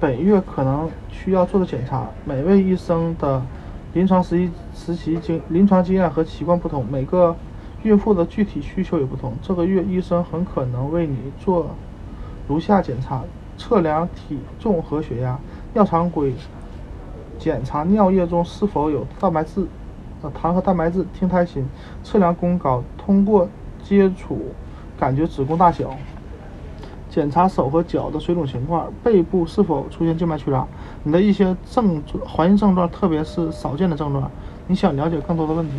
[0.00, 2.06] 本月可能需要做的检查。
[2.24, 3.42] 每位医生的
[3.94, 7.34] 临床实习实习经临床经验和习惯不同，每个
[7.82, 9.32] 孕妇的具体需求也不同。
[9.42, 11.68] 这个月医生很可能为你做
[12.46, 13.24] 如下检查：
[13.56, 15.38] 测量体重和血压，
[15.74, 16.32] 尿常规
[17.38, 19.66] 检查尿液中是否有蛋白质、
[20.22, 21.66] 呃糖和蛋白质，听胎心，
[22.02, 23.48] 测量宫高，通过
[23.82, 24.38] 接触
[24.98, 25.96] 感觉子宫大小。
[27.10, 30.66] 检查手和脚的水肿情况，背部是否出现静脉曲张，
[31.02, 34.30] 你的一些症状、怀孕症状，特别是少见的症状。
[34.66, 35.72] 你想了解更多的问题？